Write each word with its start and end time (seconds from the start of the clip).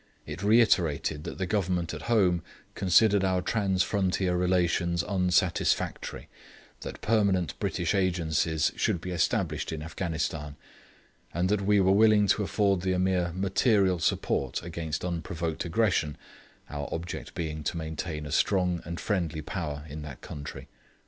It 0.25 0.41
reiterated 0.41 1.25
that 1.25 1.37
the 1.37 1.45
Government 1.45 1.93
at 1.93 2.01
home 2.09 2.41
considered 2.73 3.23
our 3.23 3.39
trans 3.43 3.83
frontier 3.83 4.35
relations 4.35 5.03
unsatisfactory; 5.03 6.27
that 6.79 7.01
permanent 7.01 7.53
British 7.59 7.93
Agencies 7.93 8.71
should 8.75 8.99
be 8.99 9.11
established 9.11 9.71
in 9.71 9.83
Afghanistan; 9.83 10.55
and 11.35 11.49
that 11.49 11.61
we 11.61 11.79
were 11.79 11.91
willing 11.91 12.25
to 12.29 12.41
afford 12.41 12.81
the 12.81 12.93
Ameer 12.95 13.31
material 13.35 13.99
support 13.99 14.63
against 14.63 15.05
unprovoked 15.05 15.65
aggression, 15.65 16.17
our 16.67 16.89
object 16.91 17.35
being 17.35 17.63
to 17.65 17.77
maintain 17.77 18.25
a 18.25 18.31
strong 18.31 18.81
and 18.83 18.99
friendly 18.99 19.43
Power 19.43 19.85
in 19.87 20.01
that 20.01 20.21
country. 20.21 20.67